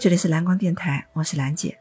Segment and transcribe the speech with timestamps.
[0.00, 1.78] 这里是蓝光电台，我是兰姐。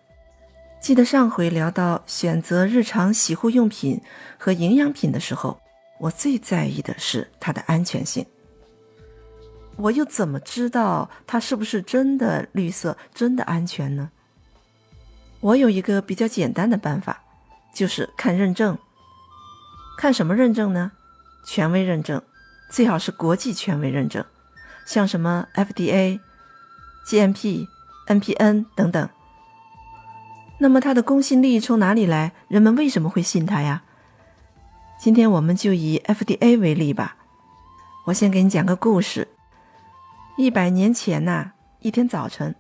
[0.82, 4.02] 记得上回聊到选择日常洗护用品
[4.38, 5.58] 和营养品的时候，
[6.02, 8.26] 我最在意的是它的安全性。
[9.78, 14.12] 我又怎么知道它是不是真的绿色、真的安全呢？
[15.40, 17.24] 我有一个比较简单的办法，
[17.74, 18.78] 就是看认证。
[19.98, 20.92] 看什么认证呢？
[21.46, 22.22] 权威认证，
[22.70, 24.26] 最好是国际权威认证，
[24.86, 26.20] 像什么 FDA、
[27.08, 27.66] GMP。
[28.10, 29.08] NPN 等等，
[30.58, 32.32] 那么它的公信力从哪里来？
[32.48, 33.84] 人们为什么会信它呀？
[34.98, 37.18] 今天我们就以 FDA 为例吧。
[38.06, 39.28] 我先给你讲个故事。
[40.38, 41.52] 一百年前呐，
[41.82, 42.56] 一天早晨，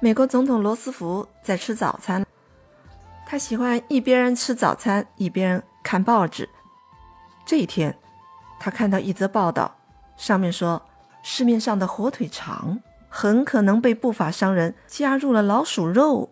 [0.00, 2.26] 美国总统罗斯福在吃早餐，
[3.24, 6.46] 他喜欢一边吃早餐一边看报纸。
[7.46, 7.96] 这一天，
[8.60, 9.74] 他看到一则报道，
[10.18, 10.82] 上面说
[11.22, 12.78] 市面上的火腿肠。
[13.14, 16.30] 很可能被不法商人加入了老鼠肉，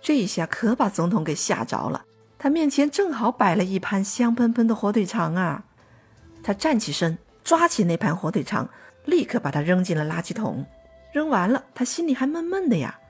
[0.00, 2.04] 这一下可把总统给吓着了。
[2.38, 5.64] 他面前正好摆了一盘香喷喷的火腿肠啊！
[6.44, 8.68] 他站起身，抓起那盘火腿肠，
[9.04, 10.64] 立刻把它扔进了垃圾桶。
[11.10, 13.00] 扔完了，他心里还闷闷的呀：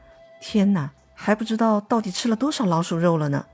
[0.40, 3.44] 天哪，还不知道到底吃了多少老鼠肉了呢。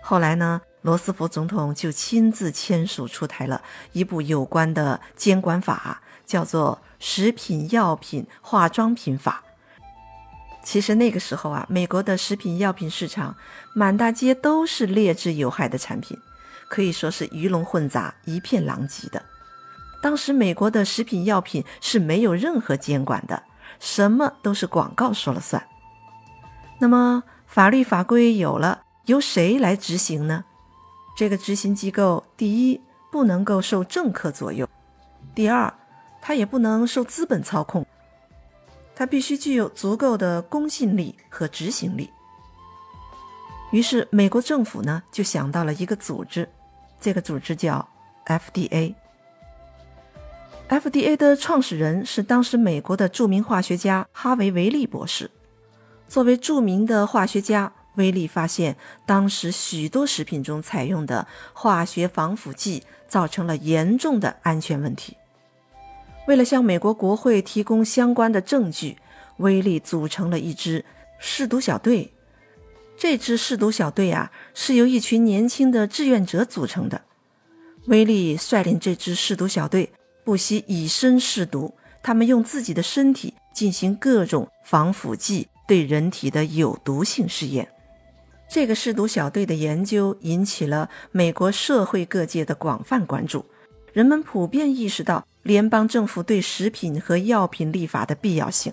[0.00, 6.80] 后来呢，罗斯福总统就亲自签署出台了一部有关的监管法，叫做。
[7.06, 9.44] 食品药品化妆品法，
[10.62, 13.36] 其实那个时候啊，美国的食品药品市场
[13.74, 16.16] 满大街都是劣质有害的产品，
[16.70, 19.22] 可以说是鱼龙混杂，一片狼藉的。
[20.00, 23.42] 当时美国的食品药品是没有任何监管的，
[23.78, 25.62] 什么都是广告说了算。
[26.78, 30.44] 那么法律法规有了，由谁来执行呢？
[31.18, 32.80] 这个执行机构，第一
[33.12, 34.66] 不能够受政客左右，
[35.34, 35.74] 第二。
[36.26, 37.84] 它也不能受资本操控，
[38.96, 42.08] 它必须具有足够的公信力和执行力。
[43.72, 46.48] 于是，美国政府呢就想到了一个组织，
[46.98, 47.86] 这个组织叫
[48.24, 48.94] FDA。
[50.70, 55.30] FDA 的创始人是当时美国的著名化学家哈维·维利博士。
[56.08, 65.18] 作为著名的化学家，威利发现当时许多食品中采用的化学防腐剂造成了严重的安全问题。
[66.26, 68.96] 为了向美国国会提供相关的证据，
[69.38, 70.84] 威利组成了一支
[71.18, 72.12] 试毒小队。
[72.96, 77.02] 这支试毒小队啊，是由一群年轻的志愿者组成的。
[77.86, 79.92] 威利率领这支试毒小队，
[80.24, 81.74] 不惜以身试毒。
[82.02, 87.68] 他们用自己的身体进行各种防腐剂对人体的有毒性试验。
[88.48, 93.44] 这个试毒小队的研究引起了美国社会各界的广泛关注，
[93.92, 95.26] 人们普遍意识到。
[95.44, 98.72] 联邦政府对食品和药品立法的必要性，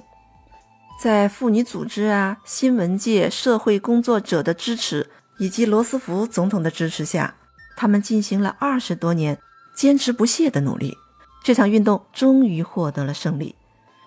[1.02, 7.36] 在妇女组织啊、新闻界、社会工作者的支持以及罗斯福总统的支持下，
[7.76, 9.38] 他们进行了二十多年
[9.76, 10.98] 坚持不懈的努力。
[11.44, 13.56] 这场运动终于获得了胜利。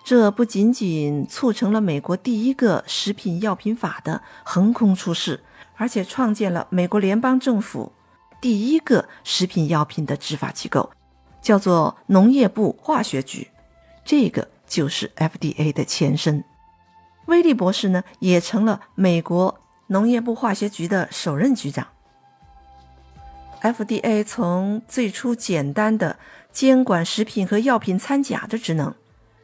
[0.03, 5.43] 这不仅仅促成了美国第一个食品药品法的横空出世，
[5.75, 7.91] 而且创建了美国联邦政府
[8.41, 10.89] 第一个食品药品的执法机构。
[11.45, 13.51] 叫做农业部化学局，
[14.03, 16.43] 这个就是 FDA 的前身。
[17.27, 21.85] 威利博士呢，也成了美国农业部化学局的首任局长。
[23.61, 26.17] FDA 从最初简单的
[26.51, 28.95] 监管食品和药品掺假的职能，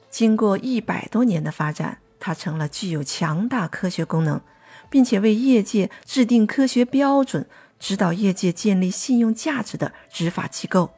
[0.09, 4.41] 经过一百多年的发展，它成了具有强大科学功能，
[4.89, 7.47] 并且为业界制定科学标准、
[7.79, 10.89] 指导业界建立信用价值的执法机构。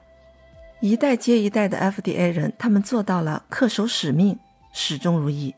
[0.83, 4.37] 一代接一代的 FDA 人，他们做到了恪守使命，
[4.73, 5.55] 始终如一。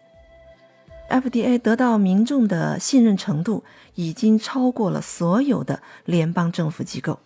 [1.10, 3.64] FDA 得到民众的信任程度，
[3.96, 7.18] 已经超过了所有的联邦政府机构。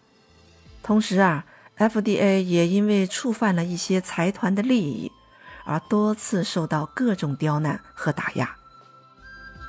[0.82, 1.44] 同时啊
[1.78, 5.12] ，FDA 也因为触犯了一些财团的利益，
[5.66, 8.56] 而多次受到各种刁难和打压。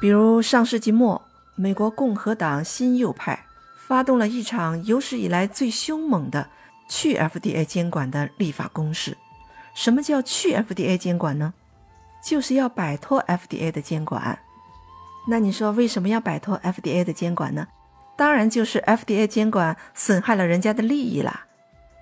[0.01, 1.21] 比如上世纪末，
[1.57, 3.47] 美国共和党新右派
[3.89, 6.49] 发动了一场有史以来最凶猛的。
[6.91, 9.17] 去 FDA 监管的立法公式，
[9.75, 11.55] 什么叫去 FDA 监管呢？
[12.23, 14.41] 就是要摆脱 FDA 的监管。
[15.29, 17.69] 那你说为什么要摆脱 FDA 的监管呢？
[18.17, 21.47] 当然就是 FDA 监管损害了人家的利益啦。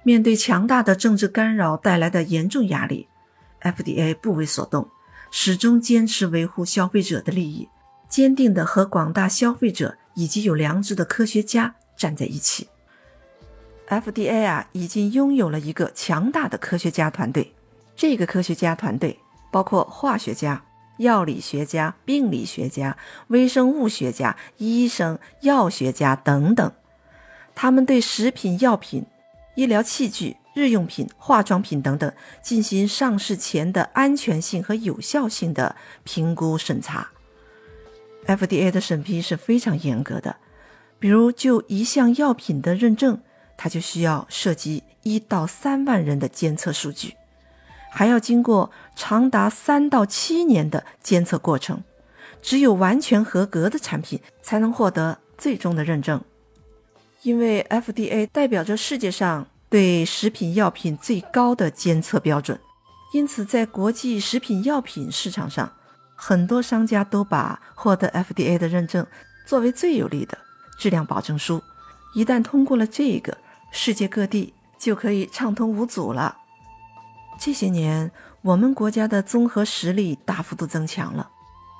[0.02, 3.08] 面对强大的政治干扰带来的严重压力
[3.60, 4.88] ，FDA 不为所动，
[5.30, 7.68] 始终坚持维护消费者的利益，
[8.08, 12.68] 坚定地和广大消费者以及有良知的科学家站在一起。
[13.88, 17.54] FDA 啊，已经拥有了一个强大的科学家团队。
[17.96, 19.18] 这个科学家团队
[19.50, 20.62] 包括化学家、
[20.98, 22.96] 药理学家、病理学家、
[23.28, 26.70] 微生物学家、医生、药学家等等，
[27.54, 29.04] 他们对食品药品、
[29.54, 32.12] 医疗器具、日用品、化妆品等等
[32.42, 35.74] 进行上市前的安全性和有效性的
[36.04, 37.08] 评估审查。
[38.26, 40.36] FDA 的审批是非常严格的，
[40.98, 43.20] 比如就一项药品的认证，
[43.58, 47.14] 它就需要涉及一到三万人的监测数据。
[47.90, 51.82] 还要经过长达三到七年的监测过程，
[52.40, 56.22] 只有完全合格的产品才能获得最终的认证。
[57.22, 62.60] 因为 FDA 代表着世界上对食品药品最高的监测标准，
[63.12, 65.72] 因此在国际食品药品市场上，
[66.14, 69.04] 很多商家都把获得 FDA 的认证
[69.46, 70.38] 作为最有力的
[70.78, 71.60] 质量保证书。
[72.14, 73.36] 一旦通过了这个，
[73.70, 76.38] 世界各地就可以畅通无阻了。
[77.38, 78.10] 这些年，
[78.42, 81.30] 我们国家的综合实力大幅度增强了，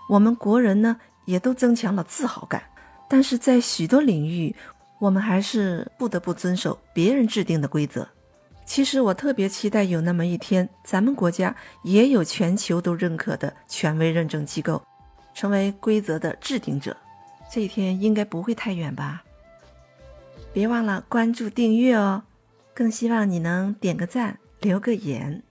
[0.09, 2.63] 我们国人呢也都增强了自豪感。
[3.09, 4.55] 但是在许多领域，
[4.99, 8.07] 我们还是不得不遵守别人制定的规则。
[8.67, 14.83] 其实我特别期待有那么一天，咱们国家也有全球都认可的权威认证机构，
[15.35, 16.95] 成为规则的制定者。
[17.51, 19.23] 这一天应该不会太远吧？
[20.53, 22.25] 别忘了关注订阅哦，
[22.75, 25.43] 更希望你能点个赞，留个言。